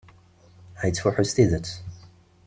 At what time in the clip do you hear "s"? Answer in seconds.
1.29-1.31